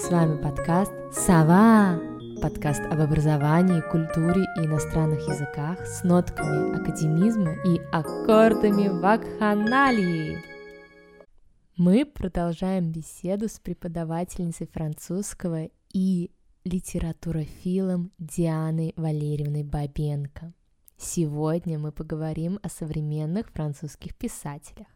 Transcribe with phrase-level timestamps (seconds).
[0.00, 2.00] с вами подкаст «Сова!»
[2.40, 10.38] Подкаст об образовании, культуре и иностранных языках с нотками академизма и аккордами вакханалии.
[11.76, 16.30] Мы продолжаем беседу с преподавательницей французского и
[16.64, 20.54] литературофилом Дианой Валерьевной Бабенко.
[20.96, 24.88] Сегодня мы поговорим о современных французских писателях.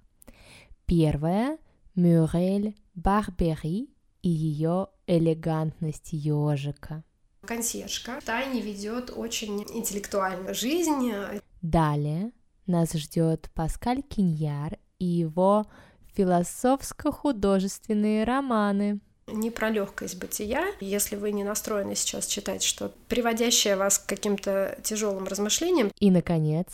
[0.86, 1.58] Первая–
[1.94, 3.93] Мюрель Барбери
[4.24, 7.04] и ее элегантность ежика.
[7.46, 11.12] Консьержка тайне ведет очень интеллектуальную жизнь.
[11.60, 12.32] Далее
[12.66, 15.66] нас ждет Паскаль Киньяр и его
[16.14, 20.66] философско-художественные романы– не про легкость бытия.
[20.80, 25.90] Если вы не настроены сейчас читать что-то, приводящее вас к каким-то тяжелым размышлениям.
[25.98, 26.68] И, наконец,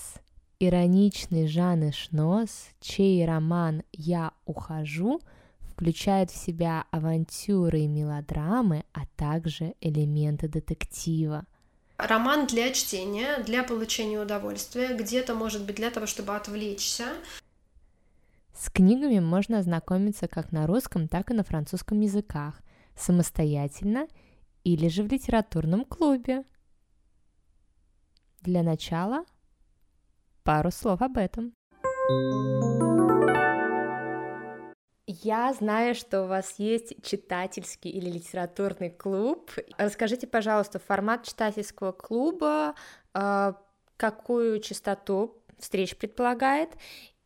[0.58, 5.20] ироничный Жан Эшнос, чей роман «Я ухожу»
[5.81, 11.47] включает в себя авантюры и мелодрамы, а также элементы детектива.
[11.97, 17.06] Роман для чтения, для получения удовольствия, где-то, может быть, для того, чтобы отвлечься.
[18.55, 22.61] С книгами можно ознакомиться как на русском, так и на французском языках,
[22.94, 24.06] самостоятельно
[24.65, 26.44] или же в литературном клубе.
[28.42, 29.25] Для начала
[30.42, 31.55] пару слов об этом.
[35.12, 39.50] Я знаю, что у вас есть читательский или литературный клуб.
[39.77, 42.77] Расскажите, пожалуйста, формат читательского клуба,
[43.12, 43.56] а,
[43.97, 46.70] какую частоту встреч предполагает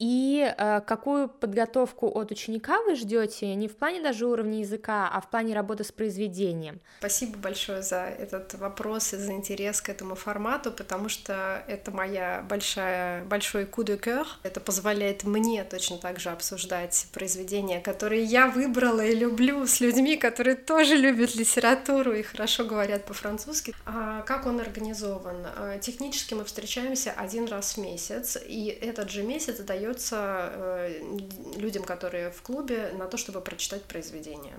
[0.00, 5.20] и э, какую подготовку от ученика вы ждете не в плане даже уровня языка, а
[5.20, 6.80] в плане работы с произведением?
[6.98, 12.44] Спасибо большое за этот вопрос и за интерес к этому формату, потому что это моя
[12.48, 14.26] большая, большой coup de coeur.
[14.42, 20.16] Это позволяет мне точно так же обсуждать произведения, которые я выбрала и люблю с людьми,
[20.16, 23.74] которые тоже любят литературу и хорошо говорят по-французски.
[23.86, 25.46] А как он организован?
[25.56, 31.00] А, технически мы встречаемся один раз в месяц, и этот же месяц дает дается э,
[31.56, 34.54] людям, которые в клубе, на то, чтобы прочитать произведение.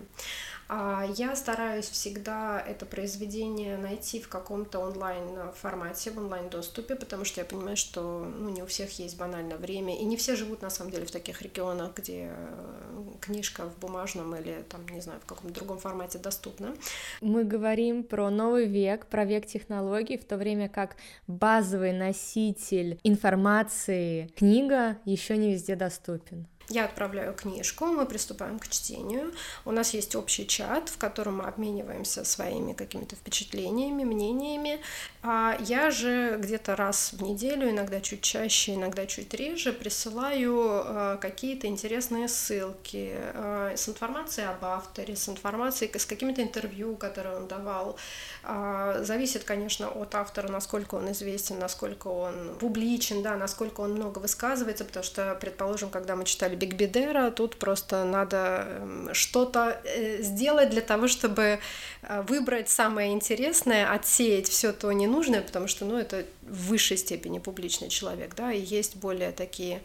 [0.67, 7.23] А я стараюсь всегда это произведение найти в каком-то онлайн формате, в онлайн доступе, потому
[7.23, 10.63] что я понимаю, что ну, не у всех есть банально время, и не все живут
[10.63, 12.75] на самом деле в таких регионах, где э,
[13.21, 16.75] книжка в бумажном или там, не знаю, в каком-то другом формате доступна.
[17.21, 20.95] Мы говорим про новый век, про век технологий, в то время как
[21.27, 26.47] базовый носитель информации, книга еще не везде доступен.
[26.69, 29.33] Я отправляю книжку, мы приступаем к чтению.
[29.65, 34.81] У нас есть общий чат, в котором мы обмениваемся своими какими-то впечатлениями, мнениями.
[35.21, 41.17] А я же где-то раз в неделю, иногда чуть чаще, иногда чуть реже, присылаю э,
[41.21, 47.47] какие-то интересные ссылки э, с информацией об авторе, с информацией, с какими-то интервью, которые он
[47.47, 47.97] давал.
[48.43, 54.19] Э, зависит, конечно, от автора, насколько он известен, насколько он публичен, да, насколько он много
[54.19, 60.21] высказывается, потому что, предположим, когда мы читали Бег Бегбедера, тут просто надо эм, что-то э,
[60.21, 61.59] сделать для того, чтобы
[62.01, 67.39] э, выбрать самое интересное, отсеять все то ненужное, потому что, ну, это в высшей степени
[67.39, 69.81] публичный человек, да, и есть более такие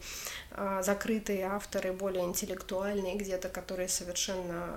[0.52, 4.68] э, закрытые авторы, более интеллектуальные где-то, которые совершенно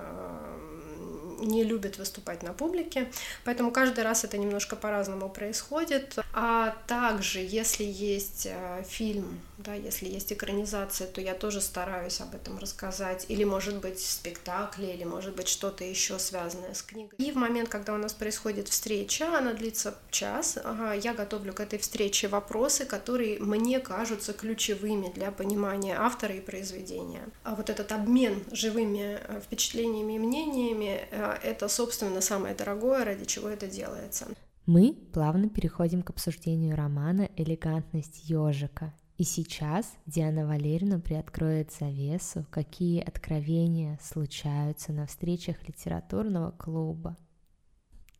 [1.40, 3.10] не любят выступать на публике,
[3.44, 6.16] поэтому каждый раз это немножко по-разному происходит.
[6.32, 12.34] А также, если есть э, фильм, да, если есть экранизация, то я тоже стараюсь об
[12.34, 17.16] этом рассказать, или может быть спектакли, или может быть что-то еще связанное с книгой.
[17.18, 20.58] И в момент, когда у нас происходит встреча, она длится час,
[21.02, 27.28] я готовлю к этой встрече вопросы, которые мне кажутся ключевыми для понимания автора и произведения.
[27.42, 33.24] А вот этот обмен живыми э, впечатлениями и мнениями э, это, собственно, самое дорогое, ради
[33.24, 34.26] чего это делается.
[34.66, 38.94] Мы плавно переходим к обсуждению романа «Элегантность ежика».
[39.16, 47.16] И сейчас Диана Валерьевна приоткроет завесу, какие откровения случаются на встречах литературного клуба.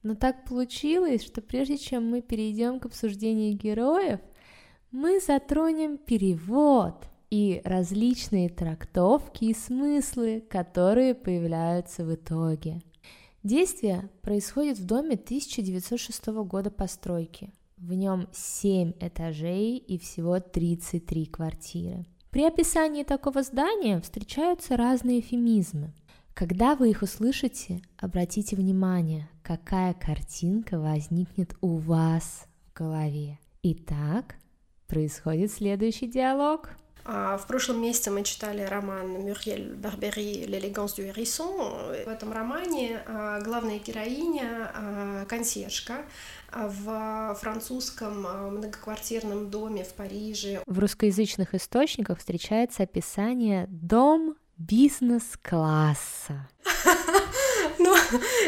[0.04, 4.20] Но так получилось, что прежде чем мы перейдем к обсуждению героев,
[4.92, 12.80] мы затронем перевод и различные трактовки и смыслы, которые появляются в итоге–
[13.44, 17.52] Действие происходит в доме 1906 года постройки.
[17.76, 22.06] В нем 7 этажей и всего 33 квартиры.
[22.30, 25.92] При описании такого здания встречаются разные эфемизмы.
[26.34, 33.38] Когда вы их услышите, обратите внимание, какая картинка возникнет у вас в голове.
[33.62, 34.34] Итак,
[34.88, 36.70] происходит следующий диалог.
[37.04, 42.04] А в прошлом месяце мы читали роман Мюрьель Барбери «L'élégance du hérisson».
[42.04, 46.04] В этом романе а, главная героиня а,— консьержка
[46.52, 48.22] в французском
[48.56, 50.62] многоквартирном доме в Париже.
[50.66, 56.48] В русскоязычных источниках встречается описание «дом бизнес-класса».
[57.78, 57.94] Ну,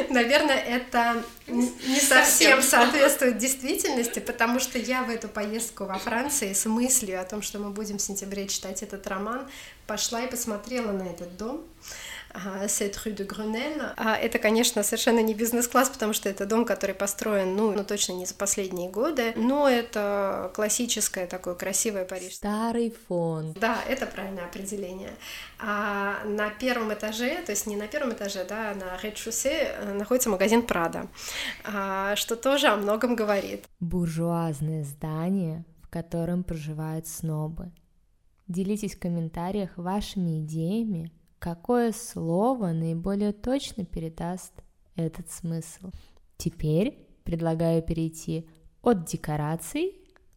[0.09, 6.65] наверное, это не совсем соответствует действительности, потому что я в эту поездку во Франции с
[6.67, 9.47] мыслью о том, что мы будем в сентябре читать этот роман,
[9.87, 11.65] пошла и посмотрела на этот дом.
[12.67, 13.95] Cette rue de Grenelle.
[13.97, 18.27] Это, конечно, совершенно не бизнес-класс, потому что это дом, который построен, ну, ну, точно не
[18.27, 22.35] за последние годы, но это классическое такое красивое Париж.
[22.35, 23.59] Старый фонд.
[23.59, 25.13] Да, это правильное определение.
[25.59, 29.93] А на первом этаже, то есть не на первом этаже, да, а на рейд-шоссе э,
[29.95, 31.07] находится магазин Прада,
[31.65, 33.65] а, что тоже о многом говорит.
[33.81, 37.73] Буржуазное здание, в котором проживают снобы.
[38.49, 41.11] Делитесь в комментариях вашими идеями
[41.47, 44.53] какое слово наиболее точно передаст
[44.97, 45.93] этот смысл.
[46.37, 48.49] Теперь предлагаю перейти
[48.83, 49.95] от декораций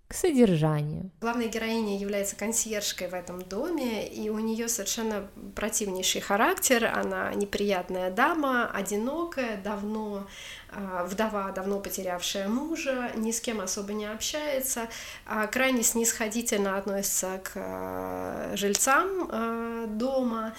[0.08, 1.10] к содержанию.
[1.20, 6.86] Главная героиня является консьержкой в этом доме, и у нее совершенно противнейший характер.
[6.86, 10.28] Она неприятная дама, одинокая, давно
[10.72, 14.88] вдова, давно потерявшая мужа, ни с кем особо не общается,
[15.26, 20.54] а крайне снисходительно относится к а, жильцам а, дома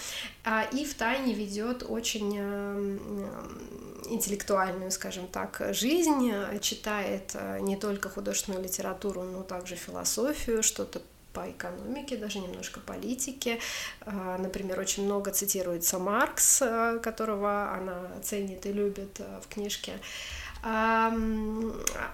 [0.72, 2.38] и в тайне ведет очень
[4.08, 12.16] интеллектуальную, скажем так, жизнь, читает не только художественную литературу, но также философию, что-то по экономике,
[12.16, 13.60] даже немножко политике.
[14.02, 19.98] А, например, очень много цитируется Маркс, а, которого она ценит и любит а, в книжке.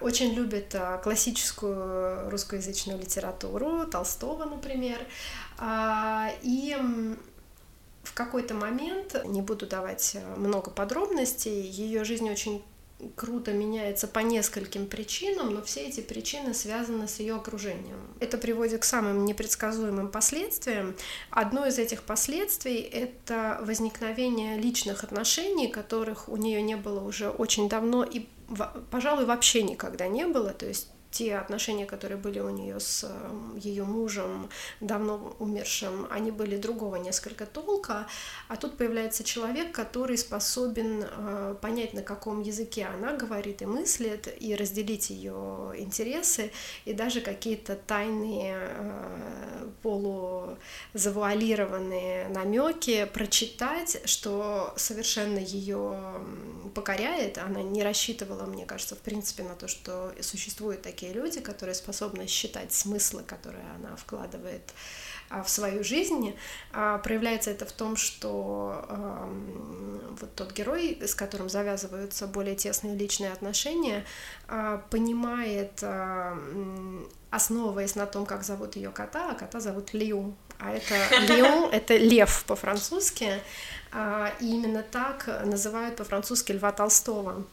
[0.00, 5.04] Очень любит классическую русскоязычную литературу, Толстого, например.
[6.44, 6.76] И
[8.04, 12.62] в какой-то момент, не буду давать много подробностей, ее жизнь очень
[13.14, 17.98] круто меняется по нескольким причинам, но все эти причины связаны с ее окружением.
[18.20, 20.94] Это приводит к самым непредсказуемым последствиям.
[21.30, 27.68] Одно из этих последствий— это возникновение личных отношений, которых у нее не было уже очень
[27.68, 28.26] давно и,
[28.90, 30.50] пожалуй, вообще никогда не было.
[30.52, 36.30] То есть те отношения, которые были у нее с эм, ее мужем, давно умершим, они
[36.30, 38.06] были другого несколько толка,
[38.48, 44.28] а тут появляется человек, который способен э, понять, на каком языке она говорит и мыслит,
[44.38, 46.52] и разделить ее интересы,
[46.84, 56.20] и даже какие-то тайные э, полузавуалированные намеки прочитать, что совершенно ее
[56.74, 57.38] покоряет.
[57.38, 61.74] Она не рассчитывала, мне кажется, в принципе, на то, что существуют такие такие люди, которые
[61.74, 64.72] способны считать смыслы, которые она вкладывает
[65.30, 66.34] а, в свою жизнь.
[66.72, 68.84] А, проявляется это в том, что
[70.20, 74.04] вот тот герой, с которым завязываются более тесные личные отношения,
[74.48, 75.84] а, понимает,
[77.30, 80.34] основываясь на том, как зовут ее кота, а кота зовут Лиу.
[80.58, 80.94] А это
[81.34, 83.42] Лион, это лев по-французски,
[84.40, 87.44] и именно так называют по-французски Льва Толстого.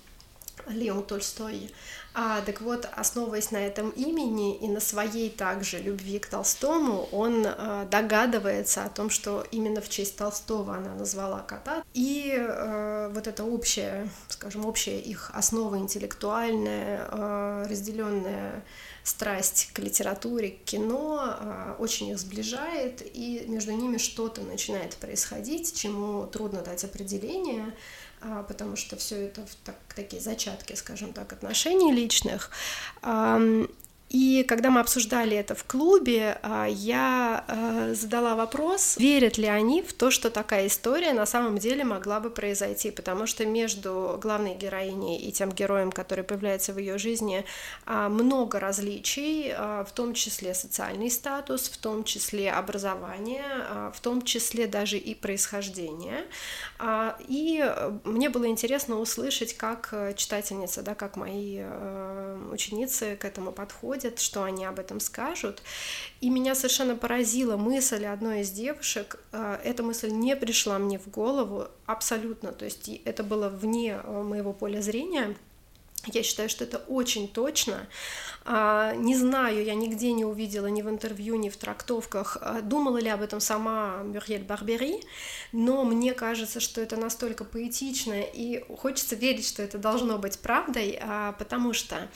[0.68, 1.72] Леон Толстой.
[2.16, 7.46] А, так вот, основываясь на этом имени и на своей также любви к Толстому, он
[7.46, 11.84] а, догадывается о том, что именно в честь Толстого она назвала кота.
[11.94, 18.64] И а, вот эта общая, скажем, общая их основа интеллектуальная, а, разделенная
[19.04, 25.76] страсть к литературе, к кино а, очень их сближает, и между ними что-то начинает происходить,
[25.76, 27.74] чему трудно дать определение.
[28.26, 32.52] А, потому что все это в так, такие зачатки, скажем так, отношений личных.
[34.14, 39.82] И когда мы обсуждали это в клубе, а, я а, задала вопрос, верят ли они
[39.82, 44.54] в то, что такая история на самом деле могла бы произойти, потому что между главной
[44.54, 47.44] героиней и тем героем, который появляется в ее жизни,
[47.88, 53.44] а, много различий, в том числе социальный статус, в том числе образование,
[53.96, 56.26] в том числе даже и происхождение.
[57.28, 61.64] И мне было интересно услышать, как читательница, да, как мои
[62.52, 65.62] ученицы к этому подходят, увидят, что они об этом скажут.
[66.22, 69.20] И меня совершенно поразила мысль одной из девушек.
[69.32, 74.24] Э, эта мысль не пришла мне в голову абсолютно, то есть это было вне э,
[74.24, 75.36] моего поля зрения.
[76.08, 77.88] Я считаю, что это очень точно.
[78.46, 82.98] А, не знаю, я нигде не увидела ни в интервью, ни в трактовках, а, думала
[82.98, 85.02] ли об этом сама Мюрьель Барбери,
[85.54, 91.00] но мне кажется, что это настолько поэтично, и хочется верить, что это должно быть правдой,
[91.02, 92.10] а, потому что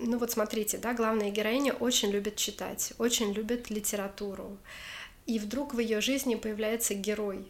[0.00, 4.56] ну вот смотрите, да, главная героиня очень любит читать, очень любит литературу.
[5.26, 7.46] И вдруг в ее жизни появляется герой,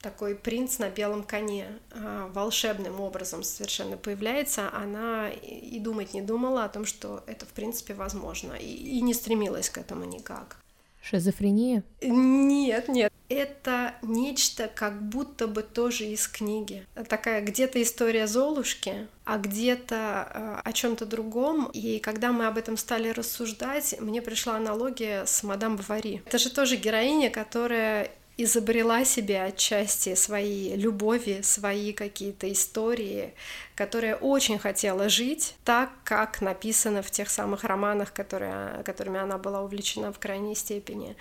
[0.00, 6.64] такой принц на белом коне, а, волшебным образом совершенно появляется, она и думать не думала
[6.64, 10.56] о том, что это в принципе возможно, и, не стремилась к этому никак.
[11.02, 11.82] Шизофрения?
[12.00, 13.12] Нет, нет.
[13.28, 16.86] Это нечто как будто бы тоже из книги.
[17.08, 21.70] Такая где-то история Золушки, а где-то э, о чем-то другом.
[21.74, 26.22] И когда мы об этом стали рассуждать, мне пришла аналогия с мадам Бавари.
[26.24, 33.34] Это же тоже героиня, которая изобрела себе отчасти свои любови, свои какие-то истории,
[33.74, 39.62] которая очень хотела жить так, как написано в тех самых романах, которые, которыми она была
[39.62, 41.16] увлечена в крайней степени.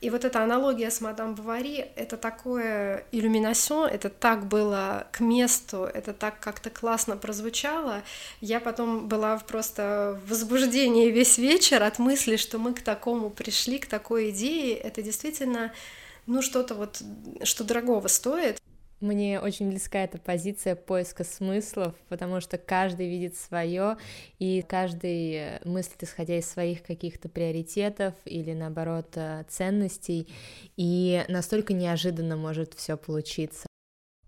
[0.00, 5.82] И вот эта аналогия с мадам Бавари— это такое иллюминацион, это так было к месту,
[5.82, 8.02] это так как-то классно прозвучало.
[8.40, 13.80] Я потом была просто в возбуждении весь вечер от мысли, что мы к такому пришли,
[13.80, 14.76] к такой идее.
[14.76, 15.72] Это действительно
[16.30, 17.02] ну, что-то вот,
[17.42, 18.60] что дорогого стоит.
[19.00, 23.96] Мне очень близка эта позиция поиска смыслов, потому что каждый видит свое,
[24.38, 30.28] и каждый э, мыслит, исходя из своих каких-то приоритетов или, наоборот, э, ценностей,
[30.76, 33.69] и настолько неожиданно может все получиться.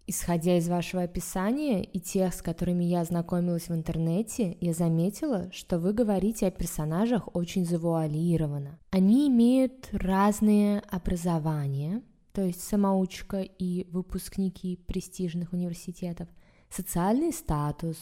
[0.06, 5.78] Исходя из вашего описания и тех, с которыми я ознакомилась в интернете, я заметила, что
[5.78, 8.78] вы говорите о персонажах очень завуалированно.
[8.90, 16.28] Они имеют разные образования, то есть самоучка и выпускники престижных университетов,
[16.68, 17.96] социальный статус,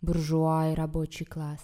[0.00, 1.60] буржуа и рабочий класс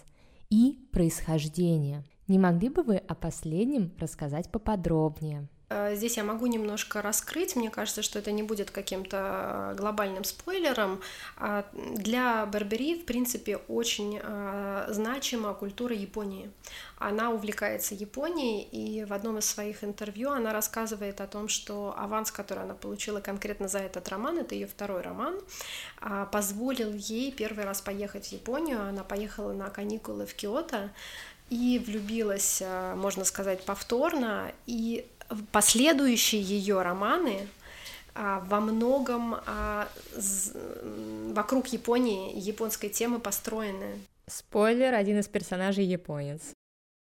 [0.50, 2.04] и происхождение.
[2.26, 5.48] Не могли бы вы о последнем рассказать поподробнее?
[5.70, 11.00] Э, здесь я могу немножко раскрыть, мне кажется, что это не будет каким-то глобальным спойлером.
[11.36, 16.50] А для Барбери, в принципе, очень э, значима культура Японии.
[16.98, 22.30] Она увлекается Японией, и в одном из своих интервью она рассказывает о том, что аванс,
[22.30, 25.38] который она получила конкретно за этот роман, это ее второй роман,
[26.00, 28.80] а, позволил ей первый раз поехать в Японию.
[28.80, 30.90] Она поехала на каникулы в Киото
[31.50, 35.06] и влюбилась, э, можно сказать, повторно, и
[35.52, 37.46] последующие ее романы
[38.14, 39.88] а, во многом а,
[41.32, 44.00] вокруг Японии, японской темы построены.
[44.26, 46.52] Спойлер, один из персонажей японец.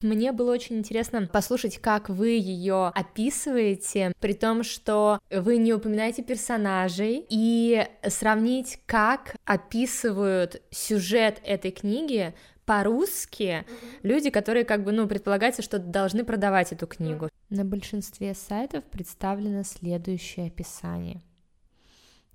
[0.02, 6.22] Мне было очень интересно послушать, как вы ее описываете, при том, что вы не упоминаете
[6.22, 14.00] персонажей, и сравнить, как описывают сюжет этой книги по-русски mm-hmm.
[14.04, 17.30] люди, которые как бы, ну, предполагается, что должны продавать эту книгу.
[17.50, 21.22] На большинстве сайтов представлено следующее описание.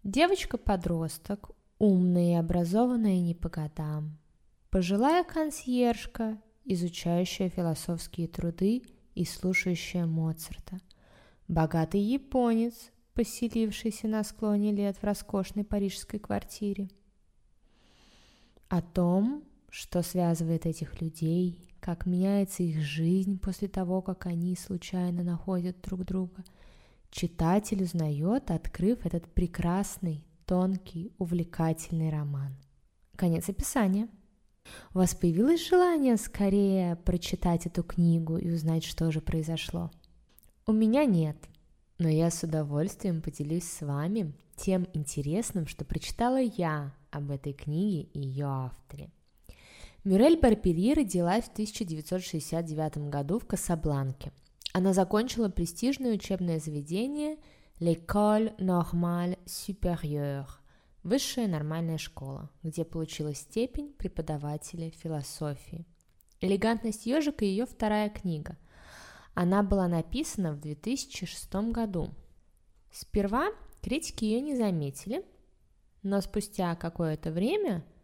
[0.04, 4.18] Девочка-подросток, умная и образованная не по годам,
[4.70, 8.82] пожилая консьержка, изучающая философские труды
[9.14, 10.80] и слушающая Моцарта,
[11.48, 16.88] богатый японец, поселившийся на склоне лет в роскошной парижской квартире.
[18.68, 25.22] О том, что связывает этих людей, как меняется их жизнь после того, как они случайно
[25.22, 26.44] находят друг друга.
[27.10, 32.54] Читатель узнает, открыв этот прекрасный, тонкий, увлекательный роман.
[33.16, 34.08] Конец описания.
[34.94, 39.90] У вас появилось желание скорее прочитать эту книгу и узнать, что же произошло?
[40.66, 41.36] У меня нет,
[41.98, 48.02] но я с удовольствием поделюсь с вами тем интересным, что прочитала я об этой книге
[48.12, 49.10] и ее авторе–
[50.02, 54.32] Мюрель Барпери родилась в 1969 году в Касабланке.
[54.72, 57.36] Она закончила престижное учебное заведение
[57.80, 60.46] L'École Normale Supérieure–
[61.02, 65.86] высшая нормальная школа, где получила степень преподавателя философии.
[66.40, 68.56] «Элегантность ежика»– ее вторая книга.
[69.34, 72.08] Она была написана в 2006 году.
[72.90, 73.48] Сперва
[73.82, 75.26] критики ее не заметили,
[76.02, 77.84] но спустя какое-то время–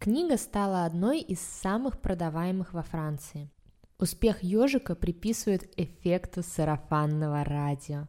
[0.00, 3.50] Книга стала одной из самых продаваемых во Франции.
[3.98, 8.08] Успех ежика приписывают эффекту сарафанного радио.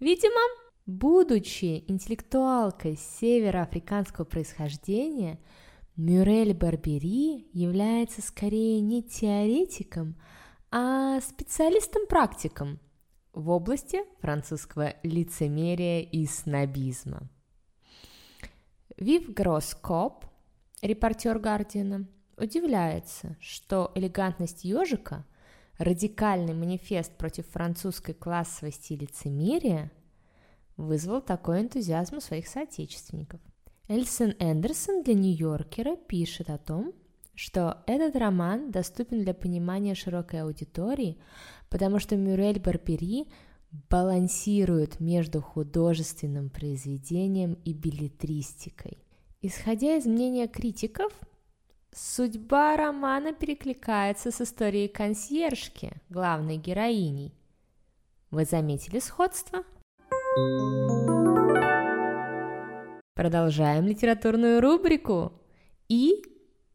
[0.00, 0.40] Видимо,
[0.86, 5.38] будучи интеллектуалкой североафриканского происхождения,
[5.96, 10.18] Мюрель Барбери является скорее не теоретиком,
[10.70, 12.80] а специалистом-практиком
[13.34, 17.28] в области французского лицемерия и снобизма.
[18.96, 20.31] Вив Гроскоп
[20.82, 25.24] Репортер Гардиана удивляется, что элегантность ежика,
[25.78, 29.92] радикальный манифест против французской классовости и лицемерия,
[30.76, 33.40] вызвал такой энтузиазм у своих соотечественников.
[33.86, 36.92] Эльсон Эндерсон для Нью-Йоркера пишет о том,
[37.36, 41.16] что этот роман доступен для понимания широкой аудитории,
[41.70, 43.28] потому что Мюрель Барпери
[43.88, 48.98] балансирует между художественным произведением и билетристикой.
[49.44, 51.12] Исходя из мнения критиков,
[51.90, 57.34] судьба романа перекликается с историей консьержки, главной героиней.
[58.30, 59.64] Вы заметили сходство?
[63.14, 65.32] Продолжаем литературную рубрику
[65.88, 66.22] и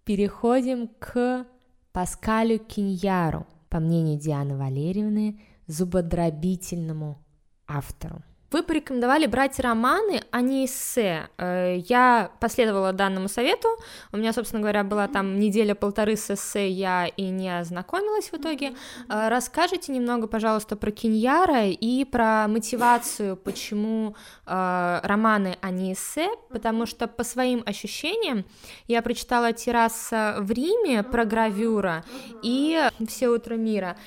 [0.03, 1.47] переходим к
[1.93, 7.17] Паскалю Киньяру, по мнению Дианы Валерьевны, зубодробительному
[7.65, 8.23] автору.
[8.49, 11.29] Вы порекомендовали брать романы, а не эссе.
[11.37, 13.67] Э, я последовала данному совету.
[14.13, 18.73] У меня, собственно говоря, была там неделя-полторы с эссе, я и не ознакомилась в итоге.
[19.09, 26.29] Э, расскажите немного, пожалуйста, про Киньяра и про мотивацию, почему э, романы, а не эссе,
[26.49, 28.45] потому что по своим ощущениям
[28.87, 32.05] я прочитала «Терраса в Риме» про гравюра
[32.43, 33.97] и «Все утро мира»,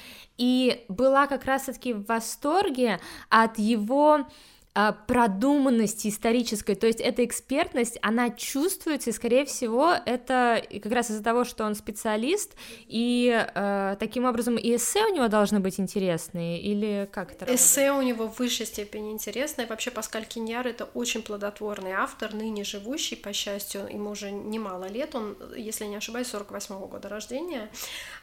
[0.41, 4.27] и была как раз-таки в восторге от его
[4.73, 11.25] продуманности исторической, то есть эта экспертность, она чувствуется, и, скорее всего, это как раз из-за
[11.25, 12.55] того, что он специалист,
[12.87, 17.89] и э, таким образом и эссе у него должны быть интересные, или как это Эссе
[17.89, 18.05] работает?
[18.05, 23.17] у него в высшей степени интересное, вообще Паскаль Киньяр— это очень плодотворный автор, ныне живущий,
[23.17, 27.69] по счастью, ему уже немало лет, он, если не ошибаюсь, 48 -го года рождения,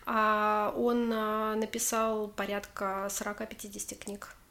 [0.06, 4.30] а он а, написал порядка 40-50 книг.
[4.30, 4.47] а,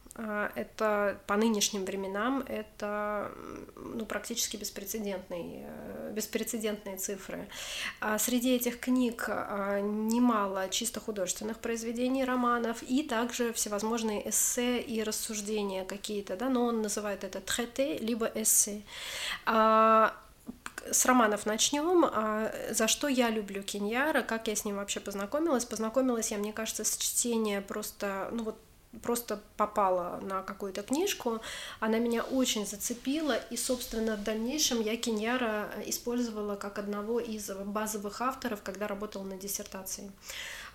[0.54, 3.30] это по нынешним временам это
[3.76, 7.49] ну, практически беспрецедентные, э, беспрецедентные цифры.
[8.00, 15.02] А среди этих книг а, немало чисто художественных произведений, романов, и также всевозможные эссе и
[15.02, 18.82] рассуждения какие-то, да, но он называет это трете, либо эссе
[20.92, 22.08] с романов начнем.
[22.73, 25.64] За что я люблю Киньяра, как я с ним вообще познакомилась?
[25.64, 28.56] Познакомилась я, мне кажется, с чтения просто, ну вот
[29.02, 31.40] просто попала на какую-то книжку,
[31.80, 38.21] она меня очень зацепила, и, собственно, в дальнейшем я Киньяра использовала как одного из базовых
[38.21, 40.10] авторов, когда работала на диссертации.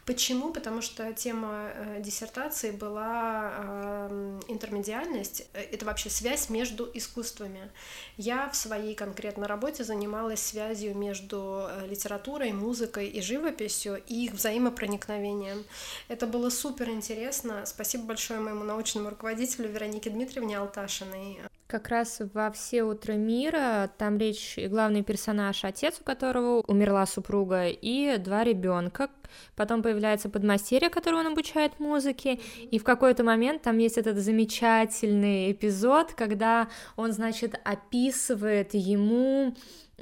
[0.05, 0.51] Почему?
[0.51, 7.69] Потому что тема э, диссертации была э, интермедиальность, э, это вообще связь между искусствами.
[8.17, 15.63] Я в своей конкретной работе занималась связью между литературой, музыкой и живописью и их взаимопроникновением.
[16.07, 17.63] Это было супер интересно.
[17.65, 21.39] Спасибо большое моему научному руководителю Веронике Дмитриевне Алташиной
[21.71, 27.69] как раз во «Все утро мира» там речь, главный персонаж, отец, у которого умерла супруга,
[27.69, 29.09] и два ребенка.
[29.55, 32.39] Потом появляется подмастерье, которого он обучает музыке,
[32.71, 39.55] и в какой-то момент там есть этот замечательный эпизод, когда он, значит, описывает ему...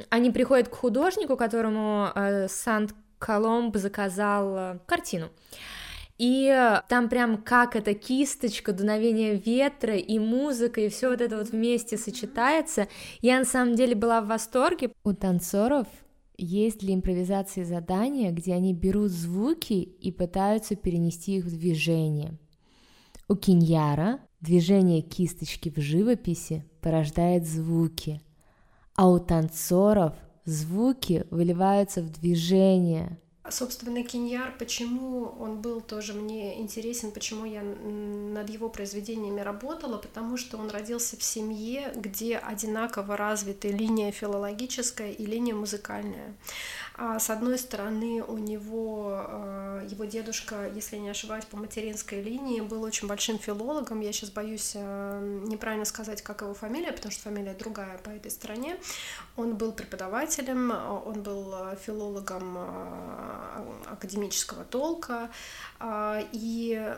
[0.09, 5.29] Они приходят к художнику, которому э, Сант-Коломб заказал э, картину.
[6.19, 6.53] И
[6.89, 11.97] там прям как эта кисточка, дуновение ветра и музыка, и все вот это вот вместе
[11.97, 12.89] сочетается.
[13.21, 14.91] Я на самом деле была в восторге.
[15.05, 15.87] У танцоров
[16.39, 22.37] есть для импровизации задания, где они берут звуки и пытаются перенести их в движение.
[23.27, 28.21] У киньяра движение кисточки в живописи порождает звуки,
[28.95, 33.19] а у танцоров звуки выливаются в движение–
[33.51, 40.37] Собственно, Киньяр, почему он был тоже мне интересен, почему я над его произведениями работала, потому
[40.37, 46.35] что он родился в семье, где одинаково развиты линия филологическая и линия музыкальная.
[47.01, 52.59] А с одной стороны, у него, э, его дедушка, если не ошибаюсь, по материнской линии
[52.59, 54.01] был очень большим филологом.
[54.01, 58.29] Я сейчас боюсь э, неправильно сказать, как его фамилия, потому что фамилия другая по этой
[58.29, 58.75] стране.
[59.37, 65.29] Он был преподавателем, он был филологом э, академического толка.
[66.33, 66.95] И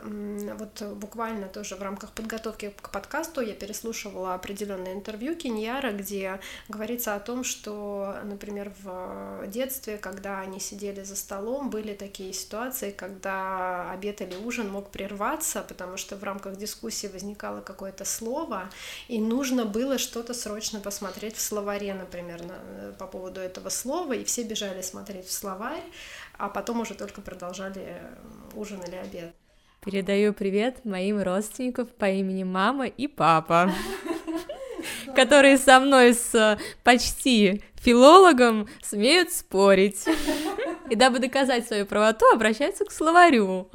[0.58, 7.14] вот буквально тоже в рамках подготовки к подкасту я переслушивала определенное интервью Киньяра, где говорится
[7.14, 12.92] о том, что, например, в детстве детстве, когда они сидели за столом, были такие ситуации,
[12.92, 18.70] когда обед или ужин мог прерваться, потому что в рамках дискуссии возникало какое-то слово,
[19.10, 24.14] и нужно было что-то срочно посмотреть в словаре, например, на, э, по поводу этого слова,
[24.14, 25.84] и все бежали смотреть в словарь,
[26.38, 28.16] а потом уже только продолжали э,
[28.56, 29.34] ужин или обед.
[29.86, 33.72] Передаю привет моим родственникам по имени мама и папа.
[35.16, 40.06] которые со мной с э, почти филологом смеют спорить.
[40.90, 43.72] И дабы доказать свою правоту, обращаются к словарю.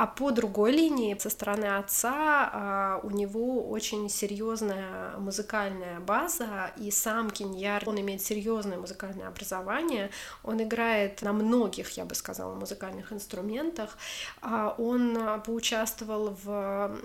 [0.00, 6.90] А по другой линии, со стороны отца, а, у него очень серьезная музыкальная база, и
[6.90, 10.10] сам Киньяр, он имеет серьезное музыкальное образование,
[10.42, 13.98] он играет на многих, я бы сказала, музыкальных инструментах,
[14.40, 16.96] а он поучаствовал в,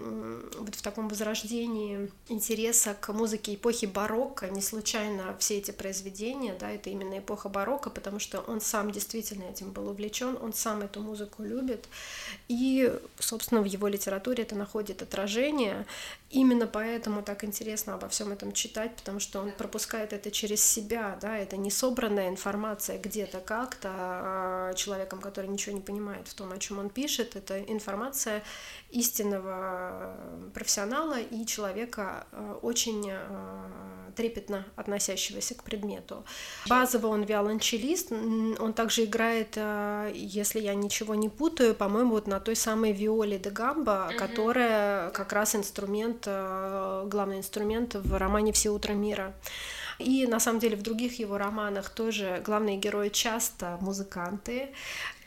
[0.57, 6.71] вот в таком возрождении интереса к музыке эпохи барокко, не случайно все эти произведения, да,
[6.71, 11.01] это именно эпоха барокко, потому что он сам действительно этим был увлечен, он сам эту
[11.01, 11.89] музыку любит,
[12.47, 12.84] и
[13.19, 15.85] собственно, в его литературе это находит отражение.
[16.31, 21.17] Именно поэтому так интересно обо всем этом читать, потому что он пропускает это через себя,
[21.21, 26.51] да, это не собранная информация где-то как-то а человеком, который ничего не понимает в том,
[26.51, 28.43] о чем он пишет, это информация
[28.89, 30.15] истинного
[30.53, 36.25] профессионала и человека а, очень а, трепетно относящегося к предмету.
[36.67, 39.57] Базово он виолончелист, он также играет,
[40.13, 44.15] если я ничего не путаю, по-моему, вот на той самой виоле де гамба, mm-hmm.
[44.15, 49.33] которая как раз инструмент, э, главный инструмент в романе «Все утро мира».
[49.99, 54.69] И на самом деле в других его романах тоже главные герои часто музыканты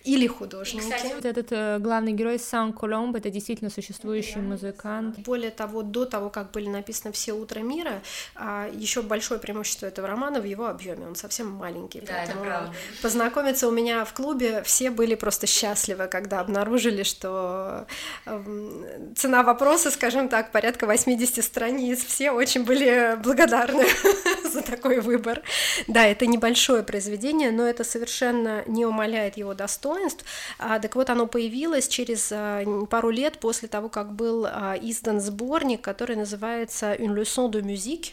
[0.08, 0.86] или художники.
[0.86, 5.18] И, кстати, вот этот э, главный герой Сан Коломб это действительно существующий музыкант.
[5.18, 8.00] Более того, до того, как были написаны все утро мира,
[8.34, 11.06] а, еще большое преимущество этого романа в его объеме.
[11.06, 12.00] Он совсем маленький.
[12.00, 12.72] Да, это правда.
[13.02, 17.86] Познакомиться у меня в клубе все были просто счастливы, когда обнаружили, что
[18.24, 22.02] э, цена вопроса, скажем так, порядка 80 страниц.
[22.02, 23.84] Все очень были благодарны
[24.50, 25.42] за такой выбор.
[25.86, 30.24] Да, это небольшое произведение, но это совершенно не умаляет его достоинства достоинств.
[30.58, 35.20] А, так вот, оно появилось через а, пару лет после того, как был а, издан
[35.20, 38.12] сборник, который называется «Une leçon de musique»,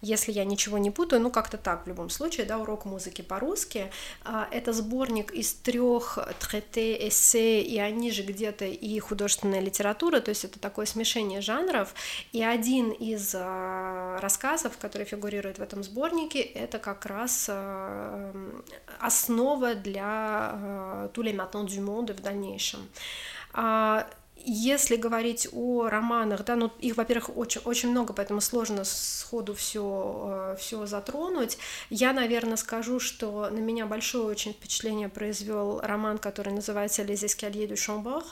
[0.00, 3.90] если я ничего не путаю, ну как-то так в любом случае, да, урок музыки по-русски.
[4.24, 10.30] А, это сборник из трех трете, эссе, и они же где-то и художественная литература, то
[10.30, 11.94] есть это такое смешение жанров.
[12.32, 18.32] И один из а, рассказов, который фигурирует в этом сборнике, это как раз а,
[19.00, 22.88] основа для Tous les matins du в дальнейшем.
[24.44, 30.52] Если говорить о романах, да, ну их, во-первых, очень, очень много, поэтому сложно сходу все,
[30.52, 31.58] э, все затронуть.
[31.90, 37.68] Я, наверное, скажу, что на меня большое очень впечатление произвел роман, который называется «Les escaliers
[37.68, 38.24] du Chambord»,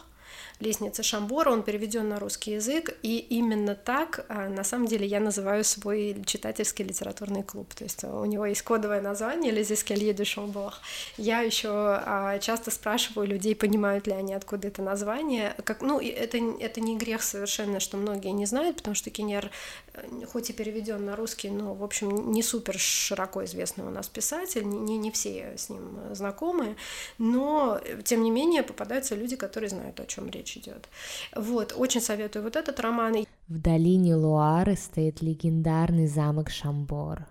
[0.60, 5.20] лестница Шамбора, он переведен на русский язык, и именно так, а, на самом деле, я
[5.20, 10.24] называю свой читательский литературный клуб, то есть у него есть кодовое название «Les escaliers de
[10.24, 10.74] Chambord».
[11.16, 16.38] Я еще а, часто спрашиваю людей, понимают ли они, откуда это название, как, ну, это,
[16.38, 19.50] это не грех совершенно, что многие не знают, потому что Кинер,
[19.94, 24.08] э, хоть и переведен на русский, но, в общем, не супер широко известный у нас
[24.08, 26.76] писатель, не, не все с ним знакомы,
[27.18, 30.88] но, тем не менее, попадаются люди, которые знают, о чем речь речь идет.
[31.34, 33.26] Вот, очень советую вот этот роман.
[33.48, 37.26] В долине Луары стоит легендарный замок Шамбор,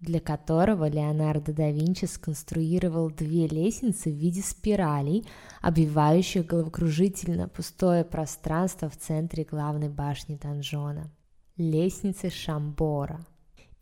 [0.00, 5.26] для которого Леонардо да Винчи сконструировал две лестницы в виде спиралей,
[5.60, 11.10] обвивающих головокружительно пустое пространство в центре главной башни донжона.
[11.56, 13.20] Лестницы Шамбора.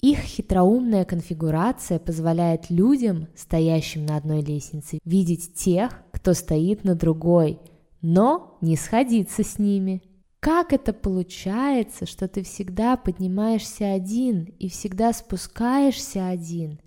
[0.01, 7.59] Их хитроумная конфигурация позволяет людям, стоящим на одной лестнице, видеть тех, кто стоит на другой–
[8.03, 10.03] но не сходиться с ними.
[10.41, 16.81] Как это получается, что ты всегда поднимаешься один и всегда спускаешься один,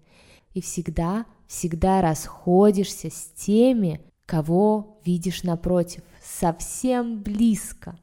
[0.53, 7.99] и всегда, всегда расходишься с теми, кого видишь напротив, совсем близко?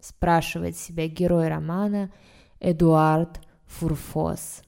[0.00, 2.12] Спрашивает себя герой романа
[2.58, 4.62] Эдуард Фурфос.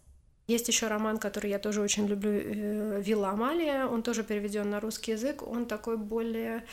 [0.46, 4.80] Есть еще роман, который я тоже очень люблю, э, Вилла Амалия, он тоже переведен на
[4.80, 6.64] русский язык, он такой более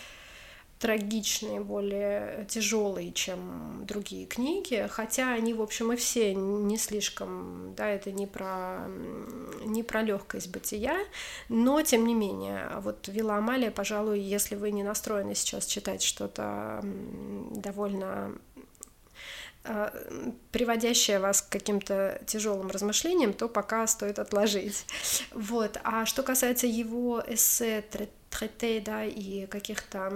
[0.79, 7.87] трагичные, более тяжелые, чем другие книги, хотя они, в общем, и все не слишком, да,
[7.89, 8.87] это не про,
[9.65, 10.97] не про легкость бытия,
[11.49, 16.81] но, тем не менее, вот Вилла Амалия, пожалуй, если вы не настроены сейчас читать что-то
[17.51, 18.33] довольно
[20.51, 24.85] приводящее вас к каким-то тяжелым размышлениям, то пока стоит отложить.
[25.31, 25.79] Вот.
[25.83, 27.83] А что касается его эссе
[28.29, 30.11] трете, да, и каких-то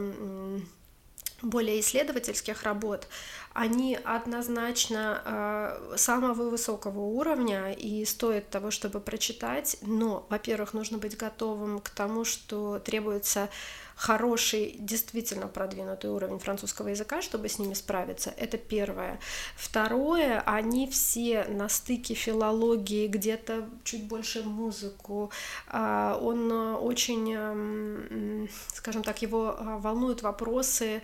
[1.42, 3.08] более исследовательских работ,
[3.54, 9.78] они однозначно э, самого высокого уровня и стоят того, чтобы прочитать.
[9.82, 13.50] Но, во-первых, нужно быть готовым к тому, что требуется
[13.96, 18.34] хороший, действительно продвинутый уровень французского языка, чтобы с ними справиться.
[18.38, 19.20] Это первое.
[19.56, 25.32] Второе, они все на стыке филологии, где-то чуть больше музыку.
[25.68, 31.02] А, он очень, скажем так, его а, волнуют вопросы э,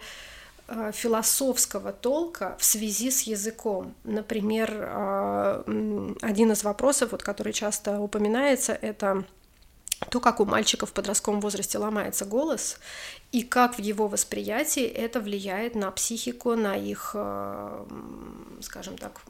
[0.94, 3.94] философского толка в связи с языком.
[4.04, 9.26] Например, э, один из вопросов, вот, который часто упоминается, это
[10.10, 12.78] то, как у мальчиков в подростковом возрасте ломается голос,
[13.32, 17.86] и как в его восприятии это влияет на психику, на их, э,
[18.62, 19.22] скажем так,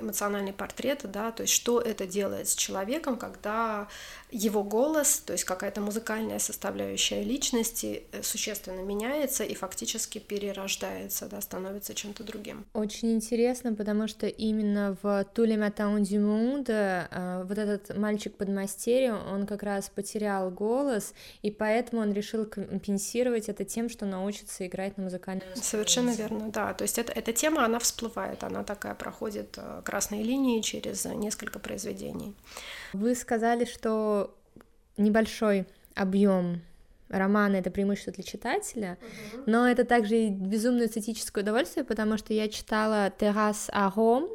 [0.00, 3.88] эмоциональный портрет, да, то есть что это делает с человеком, когда
[4.30, 11.40] его голос, то есть какая-то музыкальная составляющая личности э, существенно меняется и фактически перерождается, да,
[11.40, 12.66] становится чем-то другим.
[12.74, 19.18] Очень интересно, потому что именно в Матаун du Monde э, вот этот мальчик под мастерью,
[19.32, 24.96] он как раз потерял голос, и поэтому он решил компенсировать это тем, что научится играть
[24.96, 29.58] на музыкальном Совершенно верно, да, то есть это, эта тема, она всплывает, она такая проходит
[29.58, 32.34] э, красной линии через несколько произведений.
[32.94, 34.34] Вы сказали, что
[34.96, 36.62] небольшой объем
[37.10, 39.42] романа это преимущество для читателя, uh-huh.
[39.46, 44.28] но это также и безумное эстетическое удовольствие, потому что я читала «Террас Аром»,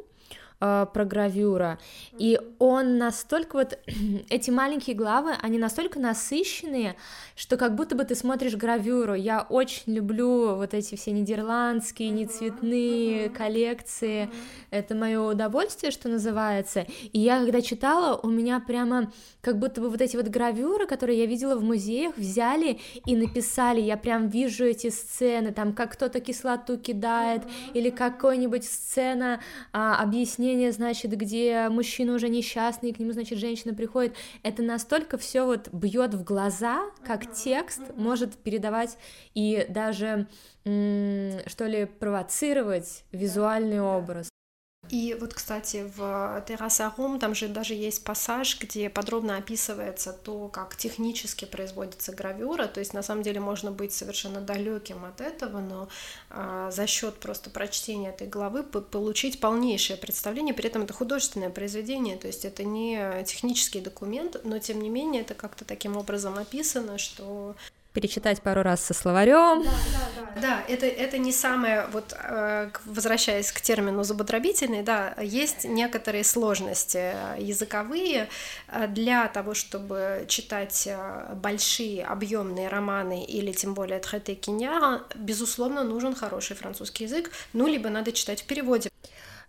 [0.60, 1.78] э, про гравюра.
[2.18, 3.78] И он настолько вот
[4.30, 6.96] эти маленькие главы, они настолько насыщенные,
[7.36, 9.14] что как будто бы ты смотришь гравюру.
[9.14, 14.30] Я очень люблю вот эти все нидерландские, нецветные коллекции.
[14.70, 16.86] Это мое удовольствие, что называется.
[17.12, 21.18] И я когда читала, у меня прямо как будто бы вот эти вот гравюры, которые
[21.18, 23.80] я видела в музеях, взяли и написали.
[23.80, 27.42] Я прям вижу эти сцены, там как кто-то кислоту кидает,
[27.74, 29.40] или какой-нибудь сцена
[29.72, 30.00] а,
[30.44, 34.14] объяснения, значит, где мужчина уже несчастный, и к нему, значит, женщина приходит.
[34.42, 38.98] Это настолько все вот бьет в глаза, как текст может передавать
[39.34, 40.26] и даже
[40.64, 44.28] что ли провоцировать визуальный образ.
[44.94, 50.46] И вот, кстати, в Терраса Рум там же даже есть пассаж, где подробно описывается то,
[50.46, 52.68] как технически производится гравюра.
[52.68, 55.88] То есть, на самом деле, можно быть совершенно далеким от этого, но
[56.30, 60.54] а, за счет просто прочтения этой главы получить полнейшее представление.
[60.54, 65.22] При этом это художественное произведение, то есть это не технический документ, но тем не менее
[65.22, 67.56] это как-то таким образом описано, что
[67.94, 69.62] перечитать пару раз со словарем.
[69.62, 70.40] Да, да, да.
[70.40, 77.14] да это, это не самое, вот э, возвращаясь к термину зубодробительный, да, есть некоторые сложности
[77.38, 78.28] языковые
[78.68, 85.84] э, для того, чтобы читать э, большие объемные романы или тем более трете киньяра, безусловно,
[85.84, 88.90] нужен хороший французский язык, ну, либо надо читать в переводе.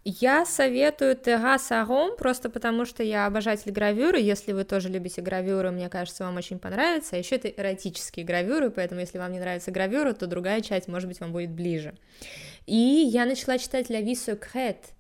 [0.08, 4.20] Я советую Тега Саром, просто потому что я обожатель гравюры.
[4.20, 7.16] Если вы тоже любите гравюры, мне кажется, вам очень понравится.
[7.16, 11.08] А еще это эротические гравюры, поэтому если вам не нравится гравюра, то другая часть, может
[11.08, 11.96] быть, вам будет ближе.
[12.68, 14.94] И я начала читать «La vie secrète»,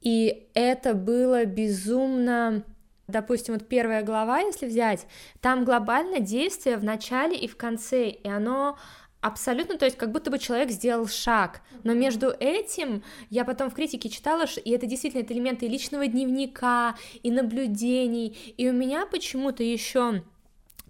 [0.00, 2.64] и это было безумно
[3.06, 5.06] допустим, вот первая глава, если взять,
[5.40, 8.78] там глобально действие в начале и в конце, и оно
[9.20, 13.74] Абсолютно, то есть как будто бы человек сделал шаг, но между этим я потом в
[13.74, 19.06] критике читала, и это действительно это элементы и личного дневника, и наблюдений, и у меня
[19.06, 20.22] почему-то еще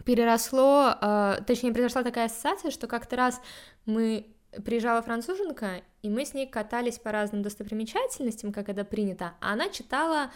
[0.04, 3.40] переросло, э, точнее произошла такая ассоциация, что как-то раз
[3.86, 4.26] мы
[4.64, 9.70] приезжала француженка, и мы с ней катались по разным достопримечательностям, как это принято, а она
[9.70, 10.30] читала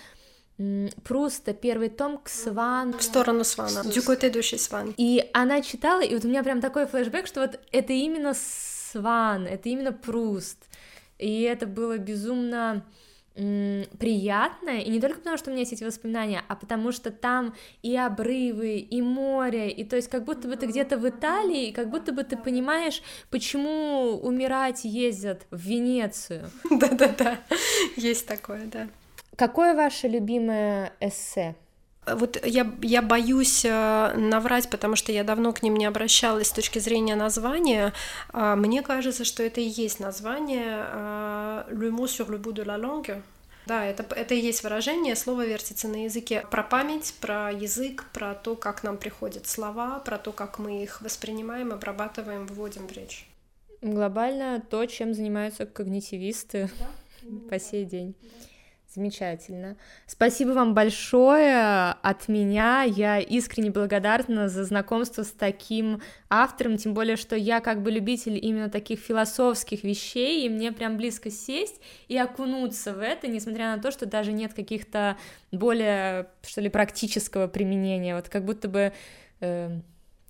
[1.02, 2.92] Пруста, первый том к Сван.
[2.92, 4.94] В сторону Свана, дюкот идущий Сван.
[4.96, 9.46] И она читала, и вот у меня прям такой флешбэк, что вот это именно Сван,
[9.46, 10.58] это именно Пруст.
[11.18, 12.84] И это было безумно
[13.34, 17.54] приятно, и не только потому, что у меня есть эти воспоминания, а потому что там
[17.82, 21.72] и обрывы, и море, и то есть как будто бы ты где-то в Италии, и
[21.72, 26.50] как будто бы ты понимаешь, почему умирать ездят в Венецию.
[26.70, 27.38] Да-да-да,
[27.96, 28.88] есть такое, да.
[29.36, 31.54] Какое ваше любимое эссе?
[32.04, 36.52] Вот я, я боюсь э, наврать, потому что я давно к ним не обращалась с
[36.52, 37.92] точки зрения названия.
[38.32, 42.64] А, мне кажется, что это и есть название э, «Le mot sur le bout de
[42.64, 43.22] la langue».
[43.66, 46.44] Да, это, это и есть выражение, слово вертится на языке.
[46.50, 51.00] Про память, про язык, про то, как нам приходят слова, про то, как мы их
[51.02, 53.28] воспринимаем, обрабатываем, вводим в речь.
[53.80, 56.68] Глобально то, чем занимаются когнитивисты
[57.22, 57.48] да?
[57.48, 58.16] по сей день.
[58.20, 58.28] Да.
[58.94, 59.78] Замечательно.
[60.06, 62.82] Спасибо вам большое от меня.
[62.82, 68.36] Я искренне благодарна за знакомство с таким автором, тем более, что я как бы любитель
[68.36, 73.82] именно таких философских вещей, и мне прям близко сесть и окунуться в это, несмотря на
[73.82, 75.16] то, что даже нет каких-то
[75.52, 78.14] более, что ли, практического применения.
[78.14, 78.92] Вот как будто бы...
[79.40, 79.70] Э,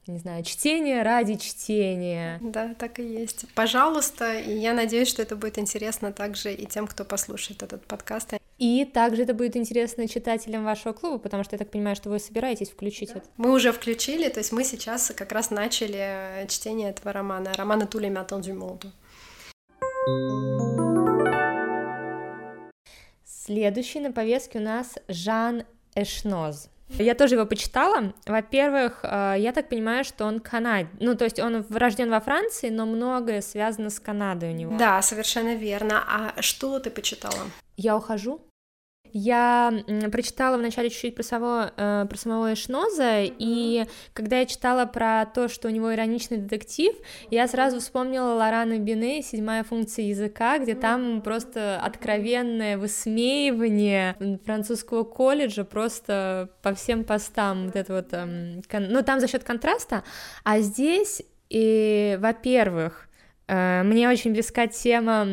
[0.08, 2.38] не знаю, чтение ради чтения.
[2.42, 3.46] Да, так и есть.
[3.54, 8.34] Пожалуйста, и я надеюсь, что это будет интересно также и тем, кто послушает этот подкаст.
[8.58, 12.18] И также это будет интересно читателям вашего клуба, потому что я так понимаю, что вы
[12.18, 13.20] собираетесь включить да.
[13.20, 13.28] это.
[13.36, 18.00] Мы уже включили, то есть мы сейчас как раз начали чтение этого романа, романа «Tous
[18.00, 18.92] les matins du monde».
[23.24, 26.68] Следующий на повестке у нас Жан Эшноз.
[26.98, 28.12] Я тоже его почитала.
[28.26, 32.68] Во-первых, э, я так понимаю, что он канад, ну то есть он рожден во Франции,
[32.68, 34.76] но многое связано с Канадой у него.
[34.76, 36.02] Да, совершенно верно.
[36.06, 37.50] А что ты почитала?
[37.76, 38.40] Я ухожу.
[39.12, 39.72] Я
[40.10, 45.48] прочитала вначале чуть-чуть про самого, э, про самого Эшноза, и когда я читала про то,
[45.48, 46.94] что у него ироничный детектив,
[47.30, 55.64] я сразу вспомнила Лорана Бине «Седьмая функция языка», где там просто откровенное высмеивание французского колледжа
[55.64, 60.04] просто по всем постам, вот это вот, эм, ну там за счет контраста,
[60.42, 63.08] а здесь, и, во-первых,
[63.52, 65.26] мне очень близка тема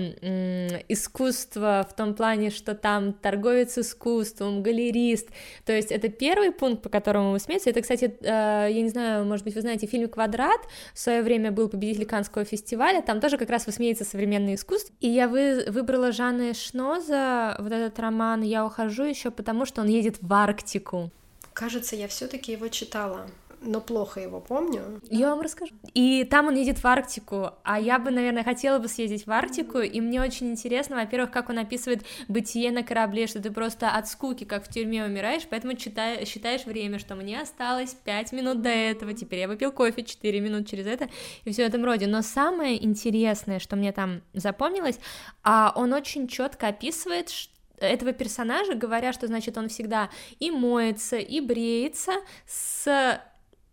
[0.90, 5.30] искусства в том плане, что там торговец искусством, галерист,
[5.66, 7.68] то есть это первый пункт, по которому вы смеетесь.
[7.68, 10.60] Это, кстати, э, я не знаю, может быть, вы знаете, в фильме «Квадрат»
[10.94, 15.08] в свое время был победитель Каннского фестиваля, там тоже как раз высмеется современное искусство, и
[15.08, 20.18] я вы, выбрала Жанна Шноза, вот этот роман «Я ухожу» еще потому, что он едет
[20.22, 21.12] в Арктику.
[21.54, 23.28] Кажется, я все-таки его читала
[23.62, 25.02] но плохо его помню.
[25.10, 25.74] Я вам расскажу.
[25.94, 29.80] И там он едет в Арктику, а я бы, наверное, хотела бы съездить в Арктику,
[29.80, 34.08] и мне очень интересно, во-первых, как он описывает бытие на корабле, что ты просто от
[34.08, 38.70] скуки, как в тюрьме, умираешь, поэтому читай, считаешь время, что мне осталось 5 минут до
[38.70, 41.10] этого, теперь я выпил кофе 4 минут через это,
[41.44, 42.08] и все в этом роде.
[42.08, 45.00] Но самое интересное, что мне там запомнилось,
[45.44, 51.18] а он очень четко описывает, что этого персонажа, говоря, что, значит, он всегда и моется,
[51.18, 52.12] и бреется
[52.46, 53.22] с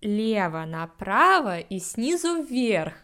[0.01, 2.95] лево направо и снизу вверх.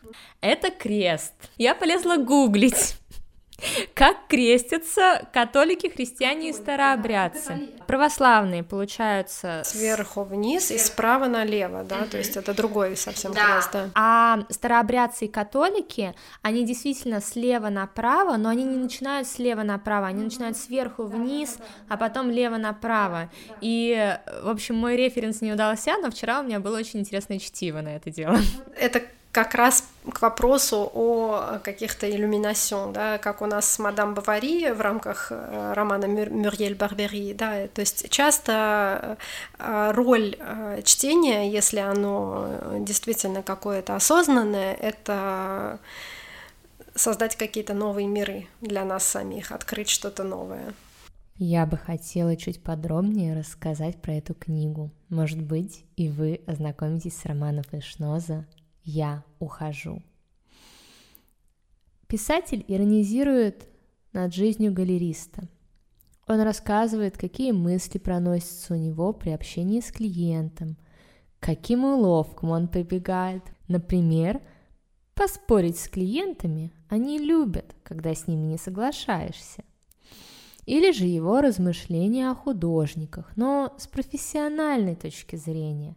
[0.40, 1.35] Это крест.
[1.57, 2.96] Я полезла гуглить.
[3.94, 7.70] Как крестятся католики, христиане и старообрядцы?
[7.87, 9.62] Православные, получаются...
[9.64, 13.44] Сверху вниз и справа налево, да, то есть это другой совсем да.
[13.44, 13.90] крест, да.
[13.94, 20.25] А старообрядцы и католики, они действительно слева направо, но они не начинают слева направо, они
[20.25, 23.31] начинают сверху вниз, а потом лево направо.
[23.61, 27.81] И, в общем, мой референс не удался, но вчера у меня было очень интересное чтиво
[27.81, 28.38] на это дело.
[28.77, 34.71] Это как раз к вопросу о каких-то иллюминацион, да, как у нас с мадам Бавари
[34.71, 39.16] в рамках э, романа Мюрьель Барбери, да, то есть часто
[39.59, 45.79] э, роль э, чтения, если оно действительно какое-то осознанное, это
[46.95, 50.75] создать какие-то новые миры для нас самих, открыть что-то новое.
[51.37, 54.90] Я бы хотела чуть подробнее рассказать про эту книгу.
[55.09, 58.47] Может быть, и вы ознакомитесь с романом Эшноза
[58.85, 60.03] я ухожу.
[62.07, 63.68] Писатель иронизирует
[64.12, 65.49] над жизнью галериста.
[66.27, 70.77] Он рассказывает, какие мысли проносятся у него при общении с клиентом,
[71.40, 73.42] каким уловкам он прибегает.
[73.68, 74.40] Например,
[75.14, 79.64] поспорить с клиентами они любят, когда с ними не соглашаешься.
[80.64, 85.97] Или же его размышления о художниках, но с профессиональной точки зрения.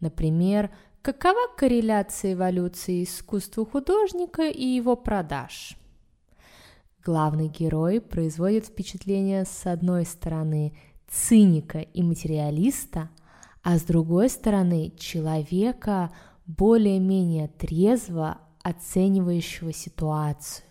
[0.00, 0.70] Например,
[1.02, 5.76] Какова корреляция эволюции искусства художника и его продаж?
[7.04, 13.10] Главный герой производит впечатление с одной стороны циника и материалиста,
[13.64, 16.12] а с другой стороны человека
[16.46, 20.64] более-менее трезво оценивающего ситуацию,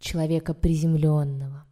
[0.00, 1.64] человека приземленного.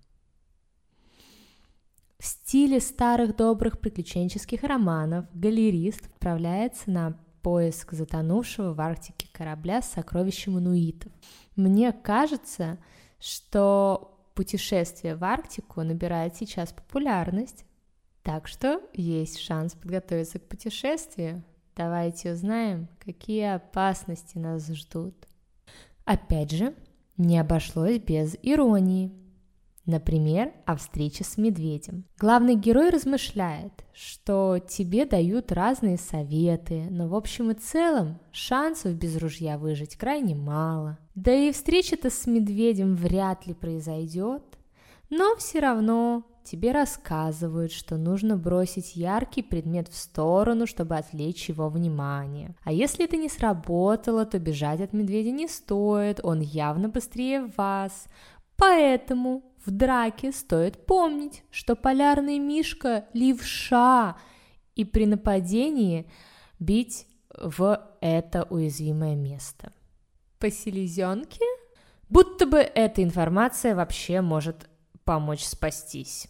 [2.21, 9.93] В стиле старых добрых приключенческих романов галерист отправляется на поиск затонувшего в Арктике корабля с
[9.93, 11.13] сокровищем инуитов.
[11.55, 12.77] Мне кажется,
[13.21, 17.65] что путешествие в Арктику набирает сейчас популярность,
[18.25, 21.45] так что есть шанс подготовиться к путешествию.
[21.77, 25.15] Давайте узнаем, какие опасности нас ждут.
[26.05, 26.75] Опять же,
[27.17, 29.13] не обошлось без иронии.
[29.87, 32.05] Например, о встрече с медведем.
[32.19, 39.17] Главный герой размышляет, что тебе дают разные советы, но в общем и целом шансов без
[39.17, 40.99] ружья выжить крайне мало.
[41.15, 44.43] Да и встреча-то с медведем вряд ли произойдет,
[45.09, 51.69] но все равно тебе рассказывают, что нужно бросить яркий предмет в сторону, чтобы отвлечь его
[51.69, 52.57] внимание.
[52.65, 58.07] А если это не сработало, то бежать от медведя не стоит, он явно быстрее вас.
[58.57, 64.17] Поэтому в драке стоит помнить, что полярный мишка– левша,
[64.75, 66.11] и при нападении
[66.59, 67.07] бить
[67.37, 69.73] в это уязвимое место.
[70.39, 71.45] По селезенке?
[72.09, 74.69] Будто бы эта информация вообще может
[75.05, 76.29] помочь спастись.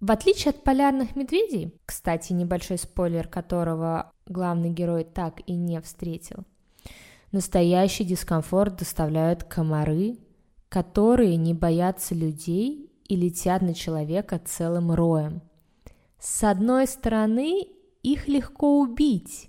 [0.00, 6.44] В отличие от полярных медведей, кстати, небольшой спойлер которого главный герой так и не встретил,
[7.32, 10.18] настоящий дискомфорт доставляют комары,
[10.68, 15.42] которые не боятся людей и летят на человека целым роем.
[16.20, 17.66] С одной стороны,
[18.02, 19.48] их легко убить,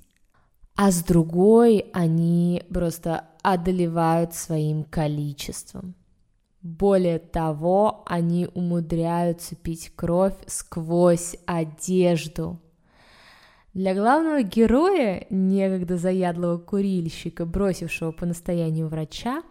[0.76, 5.96] а с другой они просто одолевают своим количеством.
[6.62, 12.60] Более того, они умудряются пить кровь сквозь одежду.
[13.74, 19.42] Для главного героя, некогда заядлого курильщика, бросившего по настоянию врача,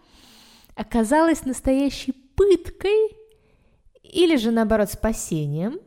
[0.79, 3.17] оказалась настоящей пыткой
[4.01, 5.79] или же, наоборот, спасением,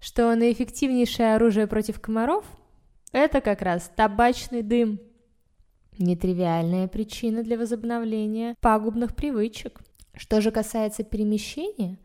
[0.00, 2.44] что наэффективнейшее оружие против комаров–
[3.12, 5.00] это как раз табачный дым.
[5.96, 9.80] Нетривиальная причина для возобновления пагубных привычек.
[10.14, 11.96] Что же касается перемещения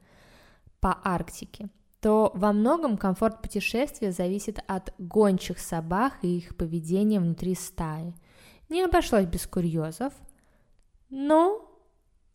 [0.80, 1.70] по Арктике,
[2.02, 8.14] то во многом комфорт путешествия зависит от гончих собак и их поведения внутри стаи.
[8.70, 10.14] Не обошлось без курьезов,
[11.10, 11.72] но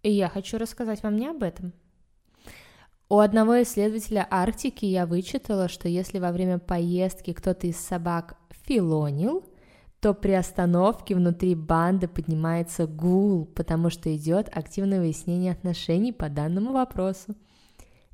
[0.08, 1.72] я хочу рассказать вам не об этом.
[3.08, 9.44] У одного исследователя Арктики я вычитала, что если во время поездки кто-то из собак филонил,
[10.00, 16.72] то при остановке внутри банды поднимается гул, потому что идет активное выяснение отношений по данному
[16.72, 17.34] вопросу.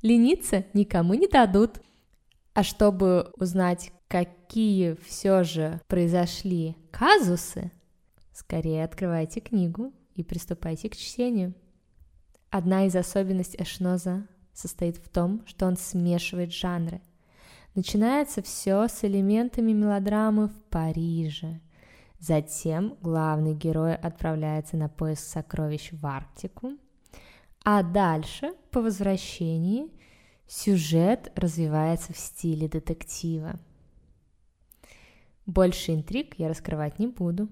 [0.01, 1.79] Лениться никому не дадут.
[2.53, 7.71] А чтобы узнать, какие все же произошли казусы,
[8.33, 11.53] скорее открывайте книгу и приступайте к чтению.
[12.49, 17.01] Одна из особенностей Эшноза состоит в том, что он смешивает жанры.
[17.75, 21.59] Начинается все с элементами мелодрамы в Париже.
[22.19, 26.71] Затем главный герой отправляется на поиск сокровищ в Арктику.
[27.63, 29.91] А дальше, по возвращении,
[30.47, 33.59] сюжет развивается в стиле детектива.
[35.45, 37.49] Больше интриг я раскрывать не буду.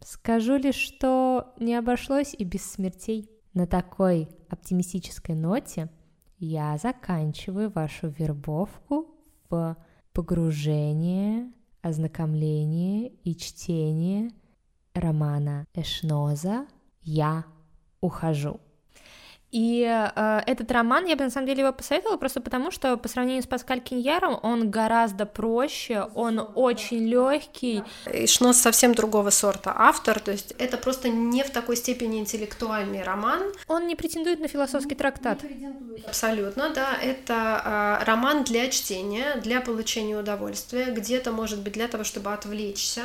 [0.00, 3.28] Скажу лишь, что не обошлось и без смертей.
[3.54, 5.88] На такой оптимистической ноте
[6.38, 9.14] я заканчиваю вашу вербовку
[9.50, 9.76] в
[10.12, 14.30] погружение, ознакомление и чтение
[14.94, 16.66] романа Эшноза
[17.00, 17.44] «Я
[18.00, 18.60] ухожу».
[19.50, 23.08] И э, этот роман, я бы на самом деле его посоветовала просто потому, что по
[23.08, 27.82] сравнению с Паскаль Киньяром он гораздо проще, он очень легкий.
[28.12, 33.02] И Шнос совсем другого сорта автор, то есть это просто не в такой степени интеллектуальный
[33.02, 33.42] роман.
[33.68, 35.40] Он не претендует на философский трактат.
[36.06, 36.94] Абсолютно, да.
[37.02, 43.04] Это э, роман для чтения, для получения удовольствия, где-то, может быть, для того, чтобы отвлечься.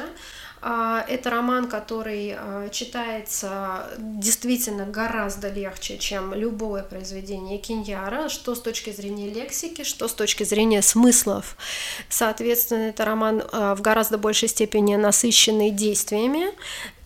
[0.66, 8.62] А, это роман, который а, читается действительно гораздо легче, чем любое произведение Киньяра, что с
[8.62, 11.58] точки зрения лексики, что с точки зрения смыслов.
[12.08, 16.46] Соответственно, это роман а, в гораздо большей степени насыщенный действиями,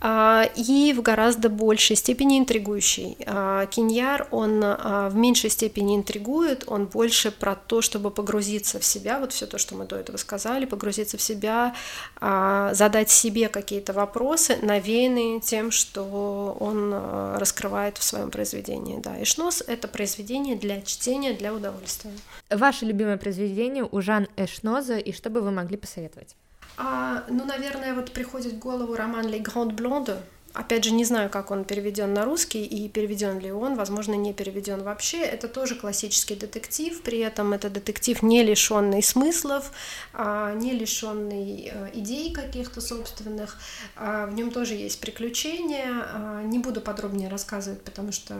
[0.03, 3.17] и в гораздо большей степени интригующий.
[3.25, 8.85] А, Киньяр, он а, в меньшей степени интригует, он больше про то, чтобы погрузиться в
[8.85, 11.73] себя, вот все то, что мы до этого сказали, погрузиться в себя,
[12.19, 16.93] задать себе какие-то вопросы, навеянные тем, что он
[17.37, 18.99] раскрывает в своем произведении.
[18.99, 22.11] Да, Эшнос— это произведение для чтения, для удовольствия.
[22.49, 26.35] Ваше любимое произведение у Жан Эшноза, и что бы вы могли посоветовать?
[26.77, 30.17] А, ну, наверное, вот приходит в голову роман «Les Grandes Blondes»,
[30.57, 34.33] Опять же, не знаю, как он переведен на русский и переведен ли он, возможно, не
[34.33, 35.19] переведен вообще.
[35.19, 39.71] Это тоже классический детектив, при этом это детектив не лишенный смыслов,
[40.13, 43.57] а не лишенный э, идей каких-то собственных.
[43.95, 45.91] А в нем тоже есть приключения.
[45.91, 48.33] А не буду подробнее рассказывать, потому что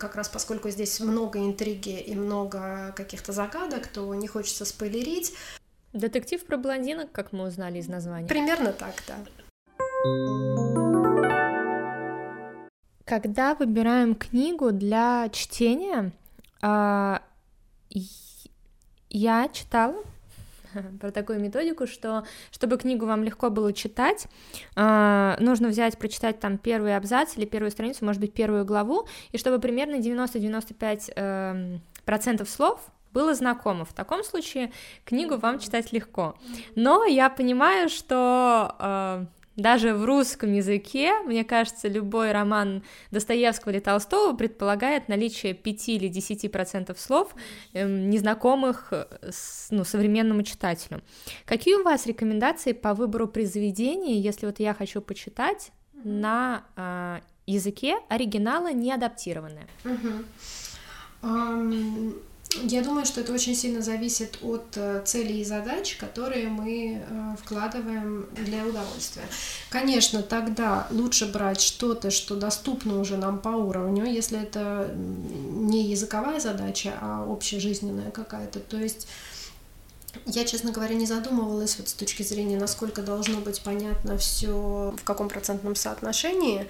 [0.00, 5.32] как раз поскольку здесь много интриги и много каких-то загадок, то не хочется спойлерить.
[5.92, 8.28] Детектив про блондинок, как мы узнали из названия.
[8.28, 9.16] Примерно так, да.
[13.04, 16.12] Когда выбираем книгу для чтения,
[16.62, 17.22] а,
[19.08, 19.96] я читала
[21.00, 24.28] про такую методику, что чтобы книгу вам легко было читать,
[24.76, 29.38] а, нужно взять, прочитать там первый абзац или первую страницу, может быть, первую главу, и
[29.38, 32.80] чтобы примерно 90-95% эм, процентов слов
[33.12, 33.84] было знакомо.
[33.84, 34.72] В таком случае
[35.04, 36.36] книгу вам читать легко.
[36.74, 39.24] Но я понимаю, что э,
[39.56, 46.10] даже в русском языке, мне кажется, любой роман Достоевского или Толстого предполагает наличие 5 или
[46.10, 47.34] 10% слов,
[47.72, 51.02] э, незнакомых с, ну, современному читателю.
[51.44, 55.72] Какие у вас рекомендации по выбору произведений, если вот я хочу почитать
[56.04, 59.66] на э, языке оригинала не адаптированное?
[61.22, 62.14] Um
[62.62, 67.36] Я думаю, что это очень сильно зависит от э, целей и задач, которые мы э,
[67.40, 69.22] вкладываем для удовольствия.
[69.68, 76.40] Конечно, тогда лучше брать что-то, что доступно уже нам по уровню, если это не языковая
[76.40, 78.58] задача, а общежизненная какая-то.
[78.58, 79.06] То есть
[80.26, 85.04] я, честно говоря, не задумывалась вот с точки зрения, насколько должно быть понятно все в
[85.04, 86.66] каком процентном соотношении.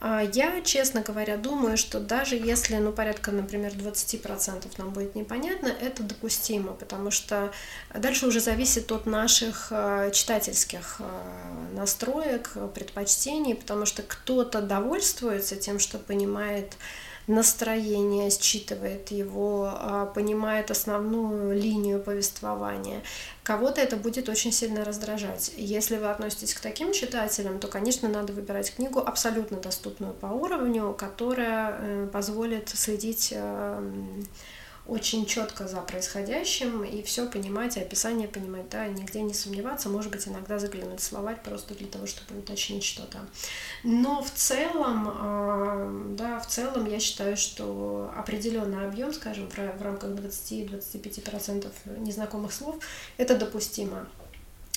[0.00, 5.68] А я, честно говоря, думаю, что даже если, ну, порядка, например, 20% нам будет непонятно,
[5.68, 7.52] это допустимо, потому что
[7.94, 15.78] дальше уже зависит от наших э, читательских э, настроек, предпочтений, потому что кто-то довольствуется тем,
[15.78, 16.72] что понимает
[17.26, 23.02] настроение, считывает его, а, понимает основную линию повествования.
[23.42, 25.52] Кого-то это будет очень сильно раздражать.
[25.56, 30.94] Если вы относитесь к таким читателям, то, конечно, надо выбирать книгу абсолютно доступную по уровню,
[30.94, 34.26] которая э, позволит следить эм,
[34.86, 40.10] очень четко за происходящим и все понимать, и описание понимать, да, нигде не сомневаться, может
[40.10, 43.18] быть, иногда заглянуть в словарь просто для того, чтобы уточнить что-то.
[43.84, 50.10] Но в целом, а, да, в целом я считаю, что определенный объем, скажем, в рамках
[50.10, 51.68] 20-25%
[51.98, 52.76] незнакомых слов,
[53.16, 54.06] это допустимо.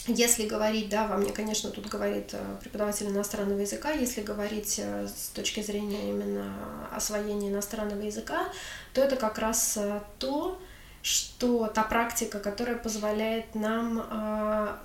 [0.07, 5.07] Если говорить, да, во мне, конечно, тут говорит э, преподаватель иностранного языка, если говорить э,
[5.07, 8.49] с точки зрения именно освоения иностранного языка,
[8.93, 10.59] то это как раз э, то,
[11.01, 14.79] что та практика, которая позволяет нам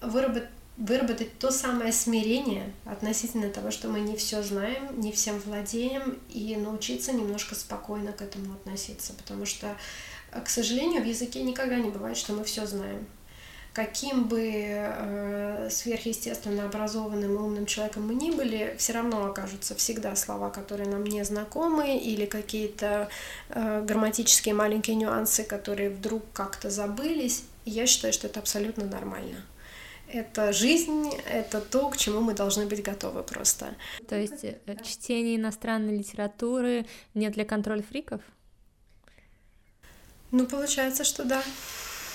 [0.00, 6.16] выработать выработать то самое смирение относительно того, что мы не все знаем, не всем владеем,
[6.28, 9.76] и научиться немножко спокойно к этому относиться, потому что,
[10.30, 13.08] к сожалению, в языке никогда не бывает, что мы все знаем
[13.78, 20.16] каким бы э, сверхъестественно образованным и умным человеком мы ни были, все равно окажутся всегда
[20.16, 23.08] слова, которые нам не знакомы, или какие-то
[23.50, 27.44] э, грамматические маленькие нюансы, которые вдруг как-то забылись.
[27.66, 29.44] И я считаю, что это абсолютно нормально.
[30.12, 33.76] Это жизнь, это то, к чему мы должны быть готовы просто.
[34.08, 38.22] То есть э, чтение иностранной литературы не для контроль фриков?
[40.32, 41.40] Ну, получается, что да.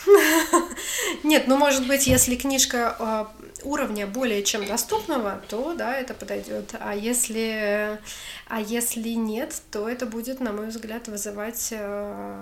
[1.24, 3.34] Нет, ну может быть, если книжка а,
[3.64, 6.76] уровня более чем доступного, то да, это подойдет.
[6.80, 8.00] А если,
[8.48, 12.42] а если нет, то это будет, на мой взгляд, вызывать э,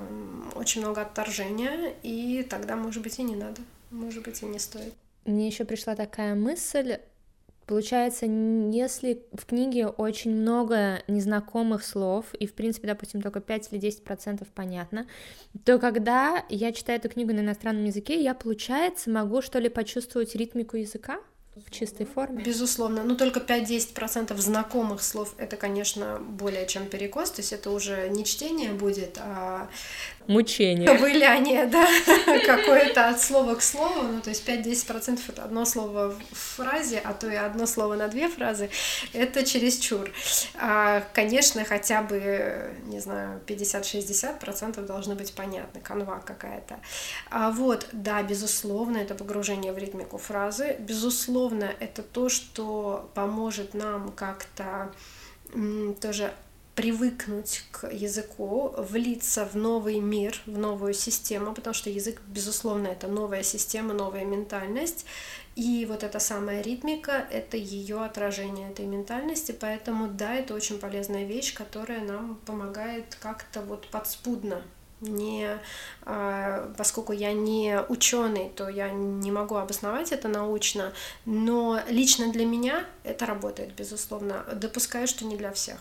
[0.56, 4.94] очень много отторжения, и тогда, может быть, и не надо, может быть, и не стоит.
[5.26, 6.98] Мне еще пришла такая мысль,
[7.72, 13.80] Получается, если в книге очень много незнакомых слов, и, в принципе, допустим, только 5 или
[13.80, 15.08] 10 процентов понятно,
[15.64, 20.36] то когда я читаю эту книгу на иностранном языке, я, получается, могу, что ли, почувствовать
[20.36, 21.22] ритмику языка,
[21.56, 22.44] в чистой форме?
[22.44, 23.04] Безусловно.
[23.04, 28.24] Ну, только 5-10% знакомых слов— это, конечно, более чем перекос, то есть это уже не
[28.24, 29.70] чтение будет, а
[30.28, 30.88] Мучение.
[30.92, 31.86] Ковыляние, да,
[32.46, 37.14] какое-то от слова к слову, ну, то есть 5-10% это одно слово в фразе, а
[37.14, 38.70] то и одно слово на две фразы,
[39.14, 40.10] это чересчур.
[40.56, 46.80] А, конечно, хотя бы, не знаю, 50-60% должны быть понятны, канва какая-то.
[47.30, 54.12] А вот, да, безусловно, это погружение в ритмику фразы, безусловно, это то, что поможет нам
[54.12, 54.92] как-то
[56.00, 56.34] тоже
[56.76, 63.08] привыкнуть к языку, влиться в новый мир, в новую систему, потому что язык, безусловно, это
[63.08, 65.06] новая система, новая ментальность.
[65.56, 71.26] И вот эта самая ритмика— это ее отражение этой ментальности, поэтому да, это очень полезная
[71.26, 74.62] вещь, которая нам помогает как-то вот подспудно
[75.02, 75.58] не,
[76.04, 80.94] а, поскольку я не ученый, то я не могу обосновать это научно,
[81.26, 84.46] но лично для меня это работает, безусловно.
[84.54, 85.78] Допускаю, что не для всех.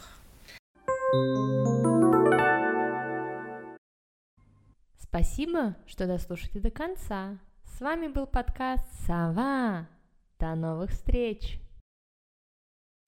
[4.97, 7.39] Спасибо, что дослушали до конца.
[7.65, 9.89] С вами был подкаст «Сова».
[10.39, 11.59] До новых встреч!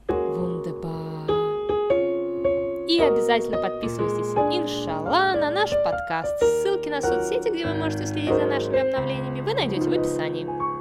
[0.09, 1.27] Вундеба!
[2.89, 6.37] И обязательно подписывайтесь, иншалла, на наш подкаст.
[6.41, 10.72] Ссылки на соцсети, где вы можете следить за нашими обновлениями, вы найдете в описании.